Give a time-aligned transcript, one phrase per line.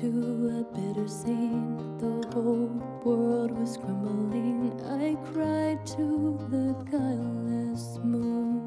[0.00, 1.96] To a bitter scene.
[1.96, 2.68] The whole
[3.02, 4.78] world was crumbling.
[4.84, 8.65] I cried to the guileless moon.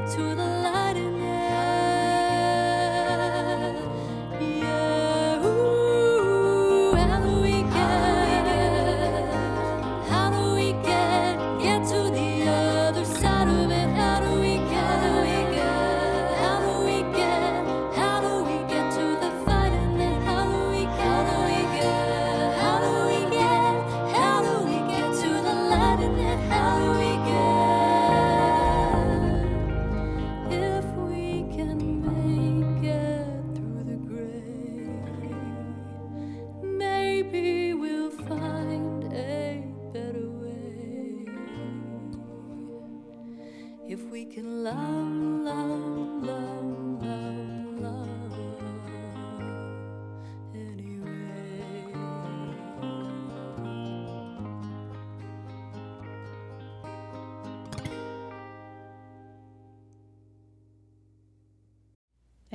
[0.00, 0.75] To the light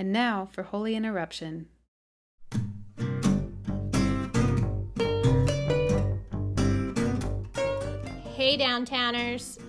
[0.02, 1.68] And now for Holy Interruption.
[8.34, 9.60] Hey, downtowners.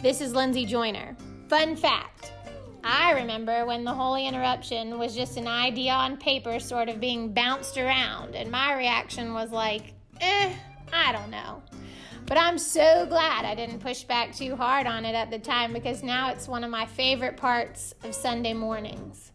[0.00, 1.16] This is Lindsay Joyner.
[1.48, 2.30] Fun fact
[2.84, 7.34] I remember when the Holy Interruption was just an idea on paper, sort of being
[7.34, 10.54] bounced around, and my reaction was like, eh,
[10.92, 11.60] I don't know.
[12.26, 15.72] But I'm so glad I didn't push back too hard on it at the time
[15.72, 19.31] because now it's one of my favorite parts of Sunday mornings.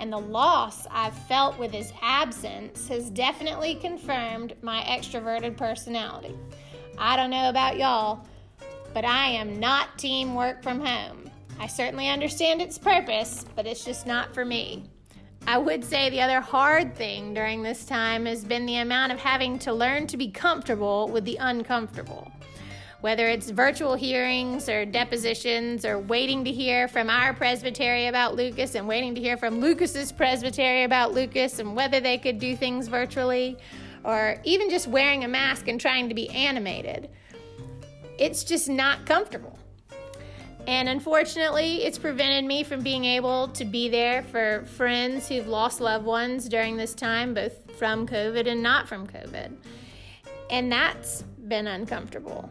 [0.00, 6.34] And the loss I've felt with his absence has definitely confirmed my extroverted personality.
[6.98, 8.26] I don't know about y'all,
[8.92, 11.30] but I am not team work from home.
[11.58, 14.84] I certainly understand its purpose, but it's just not for me.
[15.46, 19.18] I would say the other hard thing during this time has been the amount of
[19.18, 22.32] having to learn to be comfortable with the uncomfortable.
[23.04, 28.74] Whether it's virtual hearings or depositions or waiting to hear from our presbytery about Lucas
[28.74, 32.88] and waiting to hear from Lucas's presbytery about Lucas and whether they could do things
[32.88, 33.58] virtually
[34.04, 37.10] or even just wearing a mask and trying to be animated.
[38.18, 39.58] It's just not comfortable.
[40.66, 45.78] And unfortunately, it's prevented me from being able to be there for friends who've lost
[45.78, 49.54] loved ones during this time, both from COVID and not from COVID.
[50.48, 52.50] And that's been uncomfortable.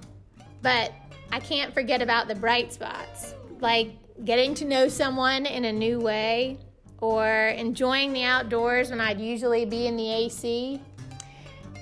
[0.63, 0.93] But
[1.31, 3.91] I can't forget about the bright spots, like
[4.25, 6.57] getting to know someone in a new way
[6.99, 10.81] or enjoying the outdoors when I'd usually be in the AC.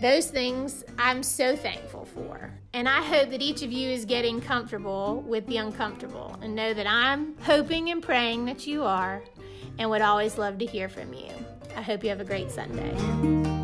[0.01, 2.51] Those things I'm so thankful for.
[2.73, 6.73] And I hope that each of you is getting comfortable with the uncomfortable and know
[6.73, 9.21] that I'm hoping and praying that you are
[9.77, 11.29] and would always love to hear from you.
[11.75, 13.60] I hope you have a great Sunday.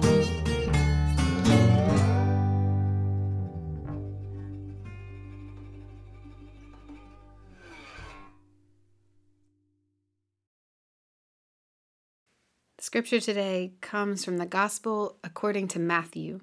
[12.80, 16.42] Scripture today comes from the Gospel according to Matthew,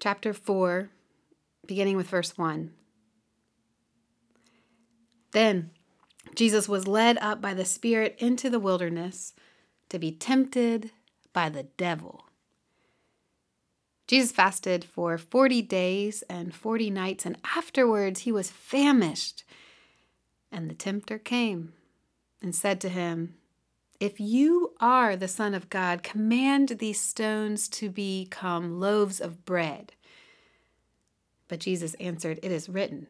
[0.00, 0.90] chapter 4,
[1.64, 2.72] beginning with verse 1.
[5.30, 5.70] Then
[6.34, 9.32] Jesus was led up by the Spirit into the wilderness
[9.90, 10.90] to be tempted
[11.32, 12.24] by the devil.
[14.08, 19.44] Jesus fasted for 40 days and 40 nights, and afterwards he was famished.
[20.50, 21.74] And the tempter came
[22.42, 23.36] and said to him,
[24.02, 29.92] If you are the Son of God, command these stones to become loaves of bread.
[31.46, 33.06] But Jesus answered, It is written,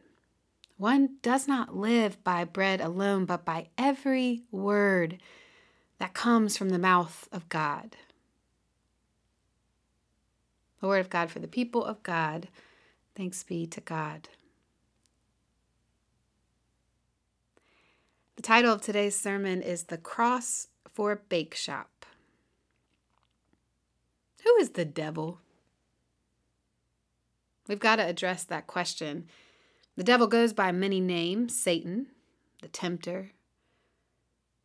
[0.77, 5.17] One does not live by bread alone, but by every word
[5.97, 7.97] that comes from the mouth of God.
[10.79, 12.49] The word of God for the people of God.
[13.15, 14.29] Thanks be to God.
[18.35, 22.05] The title of today's sermon is The Cross for a Bake Shop.
[24.43, 25.39] Who is the devil?
[27.67, 29.27] We've got to address that question.
[29.95, 32.07] The devil goes by many names Satan,
[32.61, 33.31] the tempter.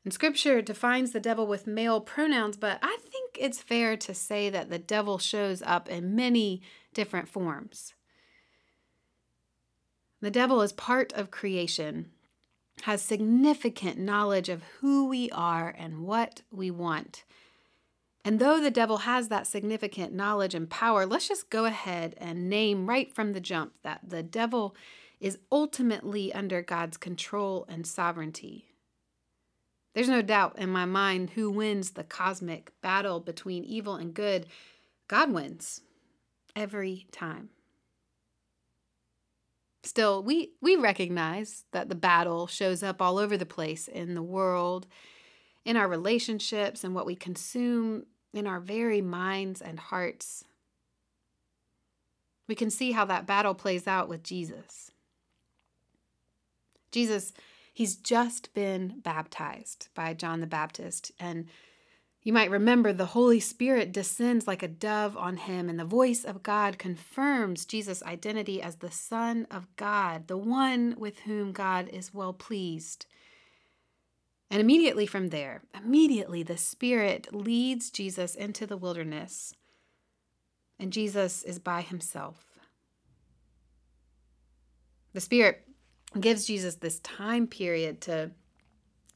[0.05, 4.49] And scripture defines the devil with male pronouns, but I think it's fair to say
[4.51, 6.63] that the devil shows up in many
[6.95, 7.95] different forms.
[10.21, 12.11] The devil is part of creation,
[12.83, 17.25] has significant knowledge of who we are and what we want.
[18.25, 22.51] And though the devil has that significant knowledge and power, let's just go ahead and
[22.51, 24.77] name right from the jump that the devil
[25.21, 28.67] is ultimately under God's control and sovereignty.
[29.95, 34.47] There's no doubt in my mind who wins the cosmic battle between evil and good.
[35.09, 35.81] God wins
[36.55, 37.51] every time.
[39.83, 44.23] Still, we, we recognize that the battle shows up all over the place in the
[44.23, 44.87] world,
[45.65, 50.45] in our relationships, and what we consume in our very minds and hearts.
[52.49, 54.91] We can see how that battle plays out with Jesus.
[56.91, 57.33] Jesus,
[57.73, 61.47] he's just been baptized by John the Baptist, and
[62.23, 66.25] you might remember the Holy Spirit descends like a dove on him, and the voice
[66.25, 71.89] of God confirms Jesus' identity as the Son of God, the one with whom God
[71.89, 73.07] is well pleased.
[74.51, 79.55] And immediately from there, immediately the Spirit leads Jesus into the wilderness,
[80.79, 82.45] and Jesus is by himself.
[85.13, 85.67] The Spirit
[86.19, 88.33] gives Jesus this time period to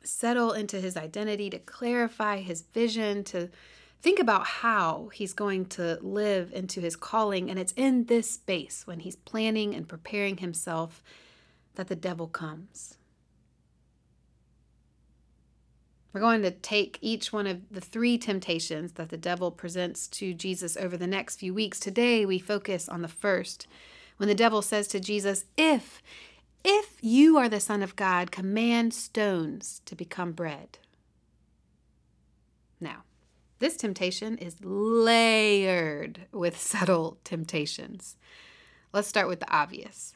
[0.04, 3.50] settle into his identity, to clarify his vision, to
[4.00, 7.48] think about how he's going to live into his calling.
[7.48, 11.02] And it's in this space when he's planning and preparing himself
[11.76, 12.96] that the devil comes.
[16.12, 20.34] We're going to take each one of the three temptations that the devil presents to
[20.34, 21.80] Jesus over the next few weeks.
[21.80, 23.66] Today, we focus on the first,
[24.18, 26.02] when the devil says to Jesus, If
[26.64, 30.78] if you are the Son of God, command stones to become bread.
[32.80, 33.04] Now,
[33.58, 38.16] this temptation is layered with subtle temptations.
[38.92, 40.14] Let's start with the obvious.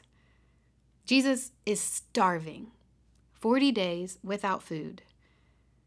[1.05, 2.67] Jesus is starving,
[3.33, 5.01] 40 days without food.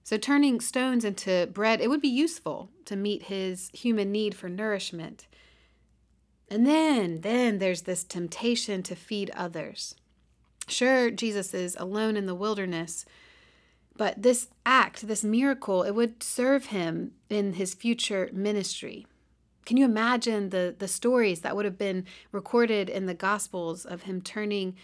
[0.03, 4.49] So, turning stones into bread, it would be useful to meet his human need for
[4.49, 5.27] nourishment.
[6.49, 9.95] And then, then there's this temptation to feed others.
[10.71, 13.05] Sure, Jesus is alone in the wilderness,
[13.97, 19.07] but this act, this miracle, it would serve him in his future ministry.
[19.67, 24.03] Can you imagine the, the stories that would have been recorded in the Gospels of
[24.03, 24.75] him turning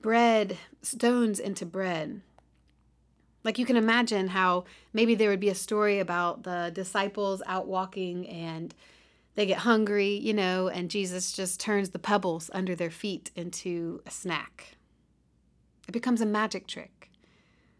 [0.00, 2.22] bread, stones into bread?
[3.44, 7.66] Like you can imagine how maybe there would be a story about the disciples out
[7.66, 8.74] walking and
[9.34, 14.02] they get hungry, you know, and Jesus just turns the pebbles under their feet into
[14.06, 14.77] a snack.
[15.88, 17.10] It becomes a magic trick.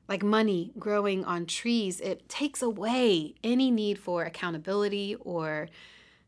[0.08, 5.68] Like money growing on trees, it takes away any need for accountability or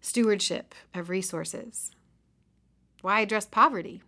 [0.03, 1.91] stewardship of resources.
[3.01, 4.03] Why address poverty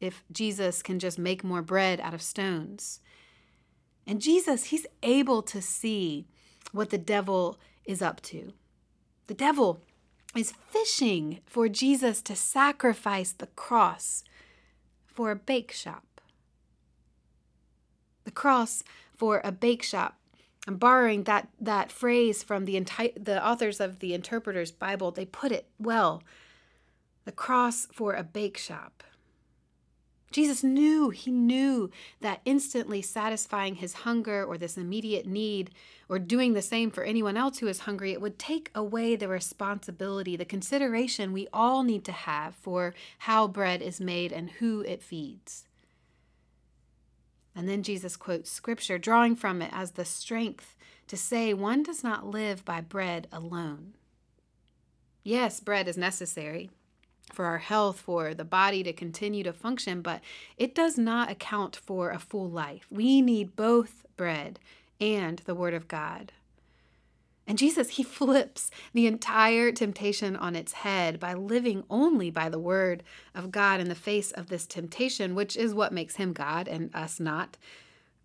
[0.00, 3.00] if Jesus can just make more bread out of stones?
[4.06, 6.26] And Jesus, he's able to see
[6.72, 8.54] what the devil is up to.
[9.26, 9.82] The devil
[10.34, 14.24] is fishing for Jesus to sacrifice the cross
[15.06, 16.07] for a bake shop.
[18.28, 18.84] The cross
[19.16, 20.18] for a bake shop.
[20.66, 25.10] I'm borrowing that, that phrase from the, enti- the authors of the Interpreter's Bible.
[25.10, 26.22] They put it well.
[27.24, 29.02] The cross for a bake shop.
[30.30, 35.70] Jesus knew, he knew that instantly satisfying his hunger or this immediate need
[36.10, 39.28] or doing the same for anyone else who is hungry, it would take away the
[39.28, 44.82] responsibility, the consideration we all need to have for how bread is made and who
[44.82, 45.64] it feeds.
[47.58, 50.76] And then Jesus quotes scripture, drawing from it as the strength
[51.08, 53.94] to say one does not live by bread alone.
[55.24, 56.70] Yes, bread is necessary
[57.32, 60.20] for our health, for the body to continue to function, but
[60.56, 62.86] it does not account for a full life.
[62.92, 64.60] We need both bread
[65.00, 66.30] and the Word of God.
[67.48, 72.60] And Jesus, he flips the entire temptation on its head by living only by the
[72.60, 73.02] Word
[73.34, 76.94] of God in the face of this temptation, which is what makes him God and
[76.94, 77.56] us not,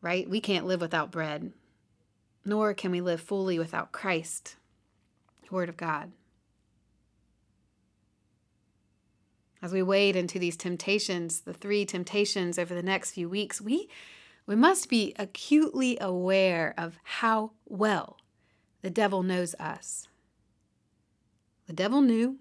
[0.01, 0.29] right?
[0.29, 1.53] We can't live without bread,
[2.45, 4.57] nor can we live fully without Christ,
[5.49, 6.11] Word of God.
[9.63, 13.87] as we wade into these temptations, the three temptations over the next few weeks, we,
[14.45, 18.17] we must be acutely aware of how well
[18.83, 20.07] the devil knows us.
[21.67, 22.37] The devil knew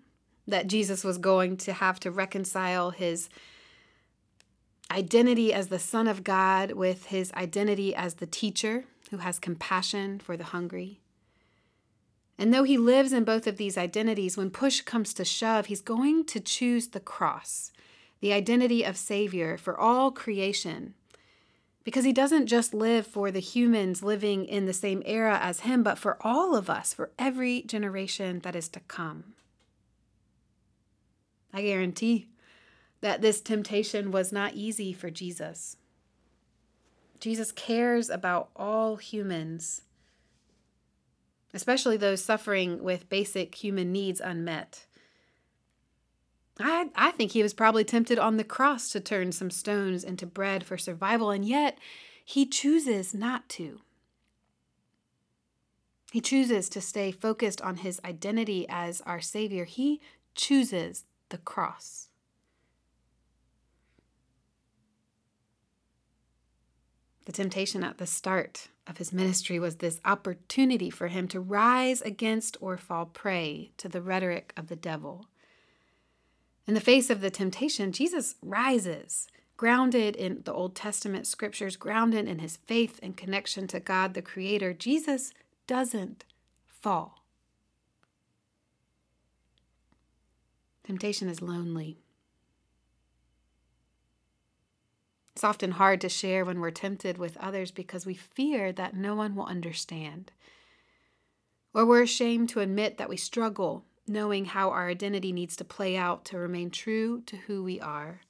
[0.47, 3.31] that Jesus was going to have to reconcile his
[4.91, 10.19] identity as the Son of God with his identity as the teacher who has compassion
[10.19, 11.01] for the hungry.
[12.39, 15.81] And though he lives in both of these identities, when push comes to shove, he's
[15.81, 17.71] going to choose the cross,
[18.21, 20.95] the identity of Savior for all creation.
[21.85, 25.83] Because he doesn't just live for the humans living in the same era as him,
[25.83, 29.35] but for all of us, for every generation that is to come.
[31.53, 32.29] I guarantee
[33.01, 35.77] that this temptation was not easy for Jesus.
[37.19, 39.83] Jesus cares about all humans
[41.55, 44.87] especially those suffering with basic human needs unmet.
[46.63, 50.27] I, I think he was probably tempted on the cross to turn some stones into
[50.27, 51.79] bread for survival, and yet
[52.25, 53.81] he chooses not to.
[56.13, 59.65] He chooses to stay focused on his identity as our Savior.
[59.65, 60.01] He
[60.35, 62.09] chooses the cross.
[67.25, 72.03] The temptation at the start of his ministry was this opportunity for him to rise
[72.03, 75.29] against or fall prey to the rhetoric of the devil.
[76.67, 79.27] In the face of the temptation, Jesus rises,
[79.57, 84.23] grounded in the Old Testament scriptures, grounded in his faith and connection to God the
[84.23, 84.75] Creator.
[84.75, 85.33] Jesus
[85.67, 86.25] doesn't
[86.67, 87.25] fall.
[90.85, 91.99] Temptation is lonely.
[95.35, 99.15] It's often hard to share when we're tempted with others because we fear that no
[99.15, 100.31] one will understand.
[101.75, 105.97] Or we're ashamed to admit that we struggle knowing how our identity needs to play
[105.97, 108.21] out to remain true to who we are.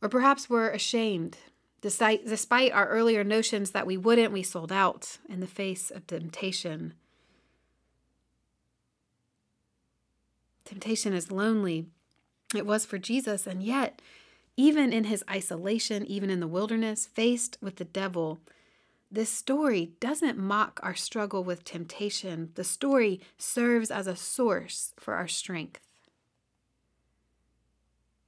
[0.00, 1.38] Or perhaps we're ashamed,
[1.80, 6.94] despite, our earlier notions that we wouldn't, we sold out in the face of temptation.
[10.64, 11.86] Temptation is lonely.
[12.54, 14.00] It was for Jesus, and yet
[14.56, 18.40] even in his isolation, even in the wilderness, faced with the devil,
[19.10, 22.50] this story doesn't mock our struggle with temptation.
[22.54, 25.80] The story serves as a source for our strength.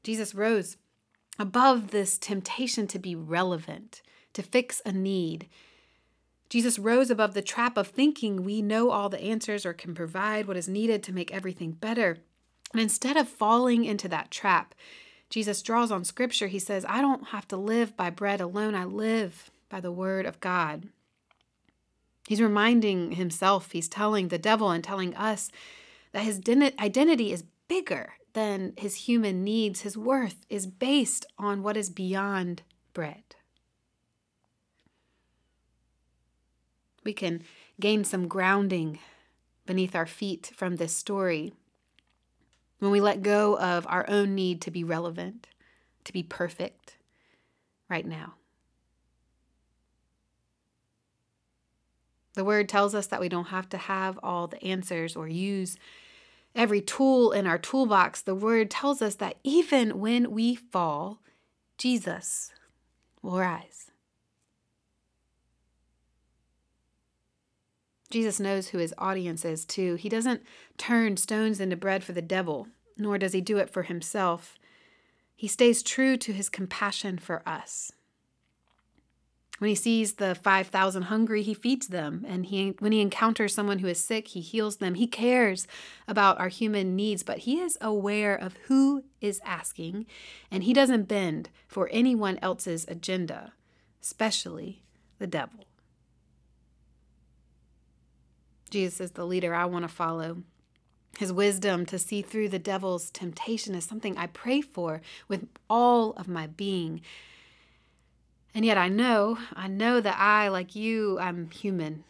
[0.02, 0.78] Jesus rose
[1.38, 4.00] above this temptation to be relevant,
[4.32, 5.48] to fix a need.
[6.48, 10.48] Jesus rose above the trap of thinking we know all the answers or can provide
[10.48, 12.18] what is needed to make everything better.
[12.72, 14.74] And instead of falling into that trap,
[15.28, 16.48] Jesus draws on scripture.
[16.48, 20.26] He says, I don't have to live by bread alone, I live by the word
[20.26, 20.88] of God.
[22.28, 25.50] He's reminding himself, he's telling the devil and telling us
[26.12, 26.40] that his
[26.78, 29.80] identity is bigger than his human needs.
[29.80, 32.62] His worth is based on what is beyond
[32.92, 33.36] bread.
[37.02, 37.42] We can
[37.80, 38.98] gain some grounding
[39.66, 41.52] beneath our feet from this story
[42.78, 45.46] when we let go of our own need to be relevant,
[46.04, 46.96] to be perfect
[47.88, 48.34] right now.
[52.34, 55.76] The word tells us that we don't have to have all the answers or use
[56.54, 61.20] every tool in our toolbox, the word tells us that even when we fall,
[61.78, 62.52] Jesus
[63.22, 63.90] will rise.
[68.10, 69.94] Jesus knows who his audience is, too.
[69.94, 70.42] He doesn't
[70.76, 72.66] turn stones into bread for the devil,
[72.98, 74.56] nor does he do it for himself.
[75.36, 77.92] He stays true to his compassion for us.
[79.60, 82.24] When he sees the 5,000 hungry, he feeds them.
[82.26, 84.94] And he, when he encounters someone who is sick, he heals them.
[84.94, 85.68] He cares
[86.08, 90.06] about our human needs, but he is aware of who is asking,
[90.50, 93.52] and he doesn't bend for anyone else's agenda,
[94.00, 94.82] especially
[95.18, 95.66] the devil.
[98.70, 100.38] Jesus is the leader I want to follow.
[101.18, 106.12] His wisdom to see through the devil's temptation is something I pray for with all
[106.12, 107.02] of my being.
[108.54, 112.04] And yet I know, I know that I, like you, I'm human.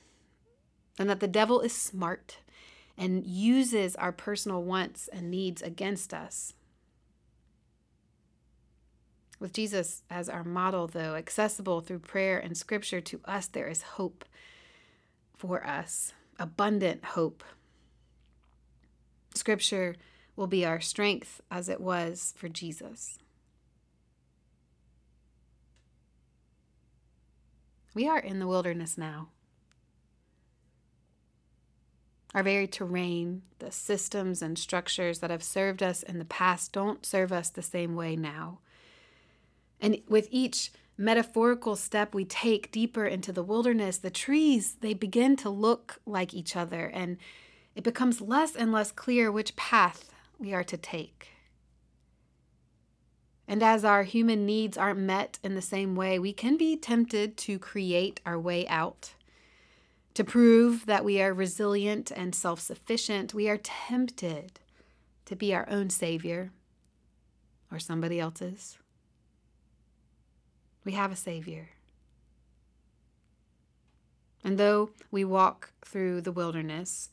[0.99, 2.39] And that the devil is smart
[2.97, 6.55] and uses our personal wants and needs against us.
[9.39, 13.83] With Jesus as our model, though, accessible through prayer and scripture to us, there is
[13.83, 14.27] hope
[15.39, 17.43] for us, abundant hope.
[19.35, 19.97] Scripture
[20.37, 23.19] will be our strength as it was for Jesus.
[27.95, 29.29] We are in the wilderness now.
[32.35, 37.05] Our very terrain, the systems and structures that have served us in the past don't
[37.05, 38.61] serve us the same way now.
[39.81, 45.35] And with each metaphorical step we take deeper into the wilderness, the trees, they begin
[45.37, 47.17] to look like each other, and
[47.75, 51.31] it becomes less and less clear which path we are to take.
[53.51, 57.37] And as our human needs aren't met in the same way, we can be tempted
[57.39, 59.15] to create our way out.
[60.15, 64.61] To prove that we are resilient and self sufficient, we are tempted
[65.25, 66.53] to be our own savior
[67.73, 68.79] or somebody else's.
[70.85, 71.71] We have a savior.
[74.45, 77.11] And though we walk through the wilderness,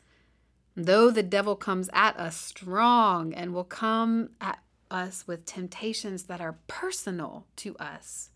[0.75, 6.41] though the devil comes at us strong and will come at us with temptations that
[6.41, 8.29] are personal to us,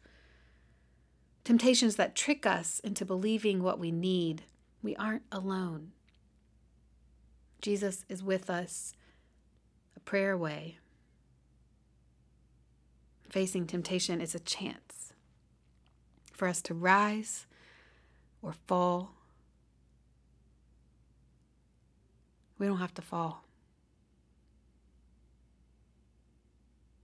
[1.43, 4.43] temptations that trick us into believing what we need.
[4.83, 5.91] We aren't alone.
[7.61, 8.93] Jesus is with us
[9.95, 10.77] a prayer away.
[13.29, 15.13] Facing temptation is a chance
[16.33, 17.45] for us to rise
[18.41, 19.11] or fall.
[22.57, 23.43] We don't have to fall.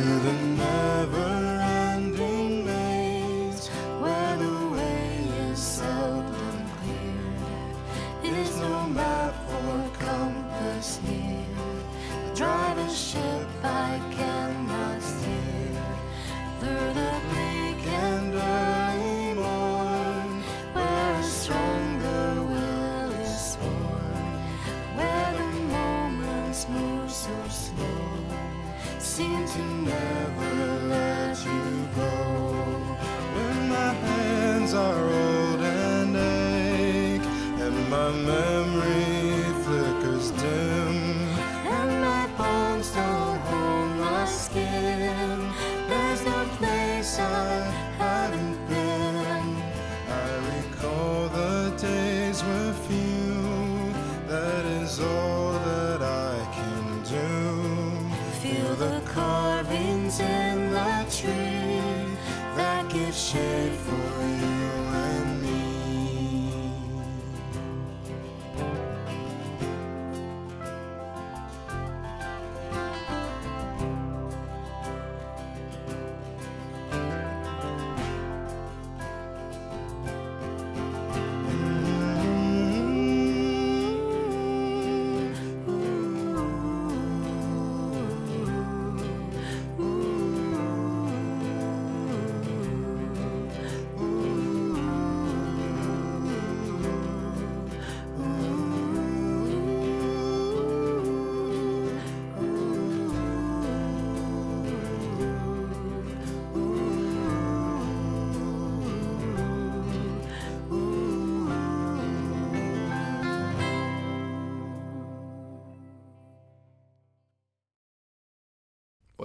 [0.00, 0.79] the never-ending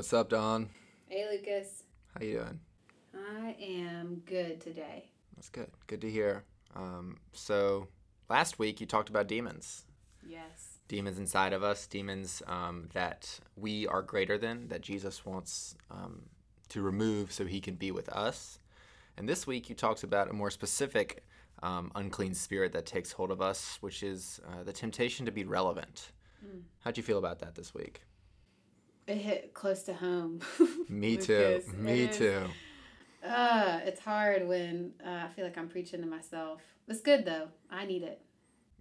[0.06, 0.70] What's up, Don?
[1.08, 1.82] Hey, Lucas.
[2.14, 2.60] How you doing?
[3.16, 5.10] I am good today.
[5.36, 5.72] That's good.
[5.88, 6.44] Good to hear.
[6.76, 7.88] Um, so
[8.30, 9.88] last week you talked about demons.
[10.24, 10.78] Yes.
[10.88, 16.22] Demons inside of us, demons um, that we are greater than, that Jesus wants um,
[16.70, 18.60] to remove so he can be with us.
[19.18, 21.24] And this week you talked about a more specific
[21.64, 25.46] um, unclean spirit that takes hold of us, which is uh, the temptation to be
[25.46, 26.12] relevant.
[26.82, 28.04] How'd you feel about that this week?
[29.08, 30.42] It hit close to home.
[30.90, 31.62] Me too.
[31.78, 32.44] Me is- too.
[33.24, 36.62] Uh, it's hard when uh, I feel like I'm preaching to myself.
[36.88, 37.48] It's good though.
[37.72, 38.22] I need it.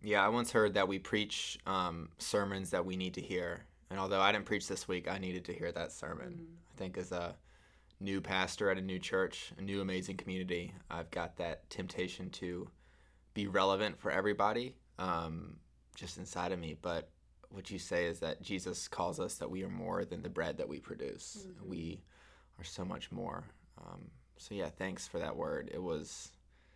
[0.03, 3.65] Yeah, I once heard that we preach um, sermons that we need to hear.
[3.91, 6.47] And although I didn't preach this week, I needed to hear that sermon.
[6.75, 7.37] I think as a
[8.01, 12.69] new pastor at a new church, a new amazing community, I've got that temptation to
[13.33, 15.57] be relevant for everybody um,
[15.97, 16.77] just inside of me.
[16.81, 17.09] But
[17.55, 20.59] what you say is that Jesus calls us that we are more than the bread
[20.59, 21.47] that we produce.
[21.64, 22.03] We
[22.59, 23.45] are so much more.
[23.79, 25.71] Um, so yeah, thanks for that word.
[25.73, 26.33] It was,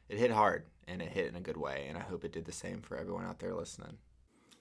[0.08, 2.44] it hit hard and it hit in a good way, and I hope it did
[2.44, 3.98] the same for everyone out there listening.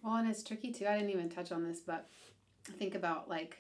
[0.03, 0.87] Well, and it's tricky too.
[0.87, 2.09] I didn't even touch on this, but
[2.67, 3.59] I think about like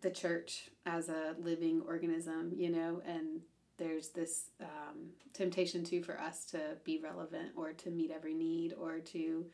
[0.00, 3.40] the church as a living organism, you know, and
[3.76, 8.74] there's this um, temptation too for us to be relevant or to meet every need
[8.78, 9.46] or to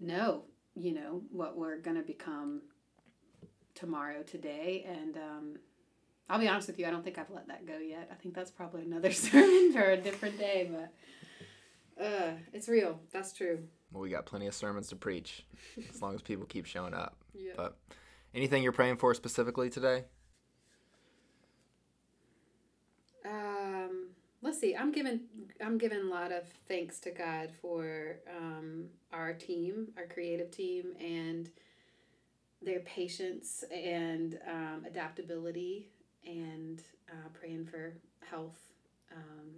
[0.00, 2.62] know, you know, what we're going to become
[3.74, 4.84] tomorrow, today.
[4.88, 5.56] And um,
[6.28, 8.08] I'll be honest with you, I don't think I've let that go yet.
[8.10, 13.00] I think that's probably another sermon for a different day, but uh, it's real.
[13.12, 13.60] That's true.
[13.92, 15.46] Well, we got plenty of sermons to preach
[15.88, 17.16] as long as people keep showing up.
[17.36, 17.54] Yeah.
[17.56, 17.76] But
[18.32, 20.04] anything you're praying for specifically today?
[23.28, 24.10] Um,
[24.54, 24.76] let's see.
[24.76, 25.20] I'm giving
[25.60, 30.94] I'm giving a lot of thanks to God for um, our team, our creative team,
[31.00, 31.50] and
[32.62, 35.88] their patience and um, adaptability,
[36.24, 37.94] and uh, praying for
[38.30, 38.60] health.
[39.12, 39.50] Um,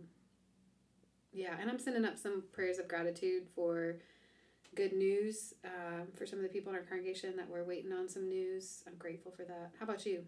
[1.34, 3.96] yeah, and I'm sending up some prayers of gratitude for
[4.74, 8.08] good news um, for some of the people in our congregation that were waiting on
[8.08, 8.82] some news.
[8.86, 9.72] I'm grateful for that.
[9.78, 10.24] How about you?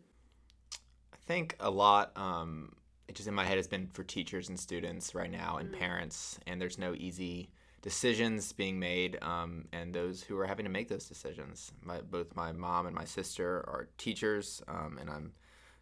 [1.10, 2.74] I think a lot, um,
[3.08, 5.78] it just in my head has been for teachers and students right now and Mm.
[5.78, 10.70] parents, and there's no easy decisions being made, um, and those who are having to
[10.70, 11.72] make those decisions.
[11.82, 15.32] My, both my mom and my sister are teachers, um, and I'm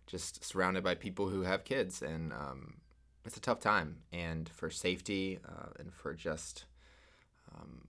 [0.07, 2.75] just surrounded by people who have kids, and um,
[3.25, 4.03] it's a tough time.
[4.13, 6.67] And for safety uh, and for just
[7.55, 7.89] um,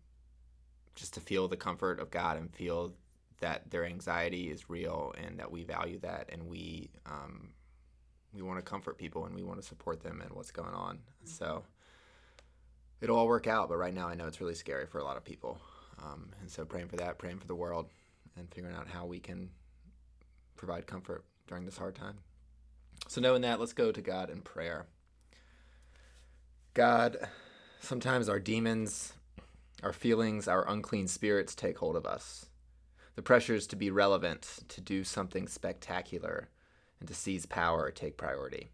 [0.95, 2.93] just to feel the comfort of God and feel
[3.39, 7.50] that their anxiety is real and that we value that and we um,
[8.34, 11.00] we want to comfort people and we want to support them and what's going on.
[11.24, 11.63] So
[13.02, 15.18] it'll all work out, but right now I know it's really scary for a lot
[15.18, 15.60] of people.
[16.04, 17.88] Um, and so praying for that, praying for the world,
[18.38, 19.50] and figuring out how we can
[20.56, 22.20] provide comfort during this hard time.
[23.08, 24.86] So knowing that, let's go to God in prayer.
[26.74, 27.18] God,
[27.80, 29.13] sometimes our demons,
[29.82, 32.46] our feelings, our unclean spirits take hold of us.
[33.16, 36.50] The pressures to be relevant, to do something spectacular,
[37.00, 38.70] and to seize power or take priority.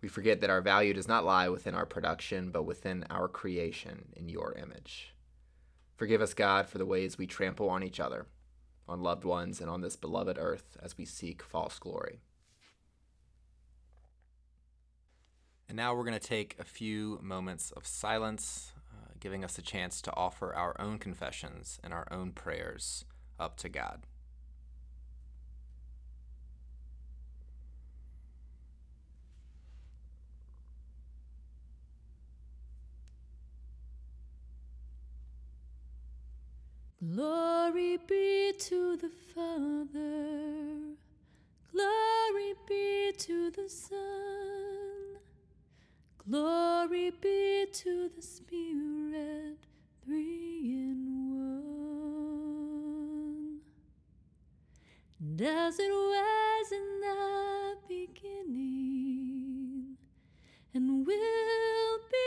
[0.00, 4.06] We forget that our value does not lie within our production, but within our creation
[4.16, 5.14] in your image.
[5.96, 8.26] Forgive us, God, for the ways we trample on each other,
[8.86, 12.20] on loved ones, and on this beloved earth as we seek false glory.
[15.68, 19.62] And now we're going to take a few moments of silence, uh, giving us a
[19.62, 23.04] chance to offer our own confessions and our own prayers
[23.38, 24.04] up to God.
[37.00, 40.96] Glory be to the Father,
[41.70, 45.20] glory be to the Son,
[46.28, 49.58] glory be to the Spirit,
[50.04, 51.28] three in
[53.20, 53.60] one.
[55.20, 59.18] And as it was in the beginning,
[60.74, 62.26] and will be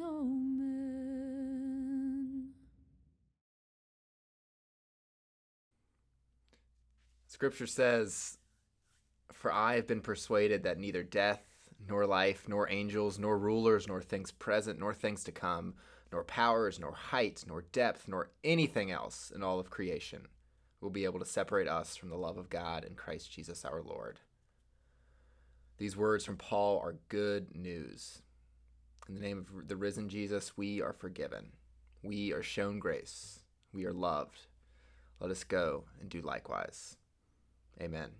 [0.00, 0.02] Amen.
[0.02, 0.66] Amen.
[7.28, 8.38] Scripture says,
[9.32, 11.42] For I have been persuaded that neither death,
[11.88, 15.74] nor life, nor angels, nor rulers, nor things present, nor things to come,
[16.10, 20.26] nor powers, nor height, nor depth, nor anything else in all of creation
[20.80, 23.82] will be able to separate us from the love of God in Christ Jesus our
[23.82, 24.18] Lord.
[25.78, 28.22] These words from Paul are good news.
[29.08, 31.52] In the name of the risen Jesus, we are forgiven.
[32.02, 33.40] We are shown grace.
[33.72, 34.46] We are loved.
[35.20, 36.96] Let us go and do likewise.
[37.80, 38.10] Amen.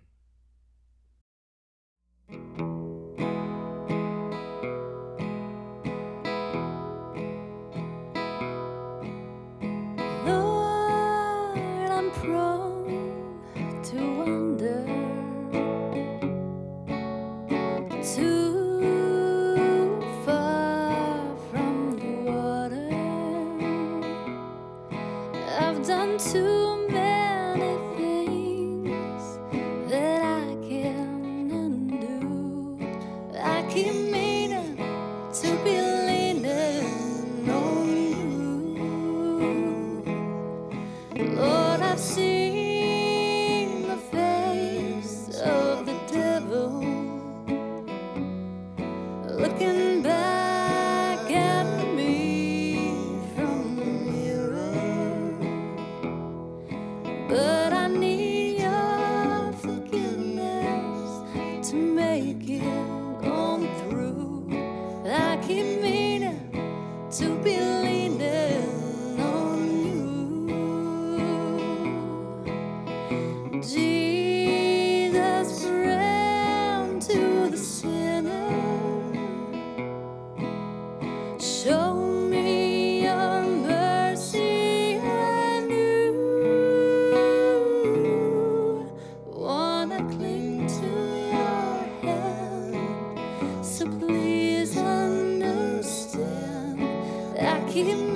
[97.83, 98.06] Keep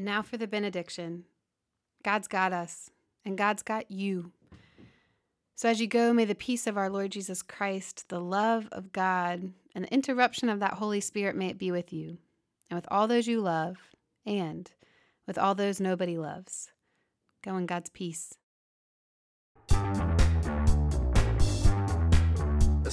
[0.00, 1.24] And now for the benediction.
[2.02, 2.90] God's got us,
[3.22, 4.32] and God's got you.
[5.54, 8.92] So as you go, may the peace of our Lord Jesus Christ, the love of
[8.92, 12.16] God, and the interruption of that Holy Spirit may it be with you,
[12.70, 13.76] and with all those you love,
[14.24, 14.70] and
[15.26, 16.72] with all those nobody loves.
[17.44, 18.32] Go in God's peace.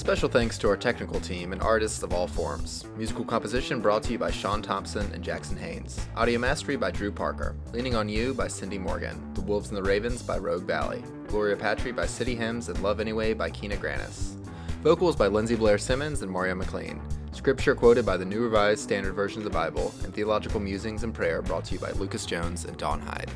[0.08, 2.86] Special thanks to our technical team and artists of all forms.
[2.96, 6.00] Musical composition brought to you by Sean Thompson and Jackson Haynes.
[6.16, 7.54] Audio mastery by Drew Parker.
[7.74, 9.34] Leaning on You by Cindy Morgan.
[9.34, 11.04] The Wolves and the Ravens by Rogue Valley.
[11.26, 14.36] Gloria Patri by City Hymns and Love Anyway by Kina Grannis.
[14.82, 17.02] Vocals by Lindsay Blair Simmons and Mario McLean.
[17.32, 21.12] Scripture quoted by the New Revised Standard Version of the Bible, and theological musings and
[21.12, 23.30] prayer brought to you by Lucas Jones and Don Hyde.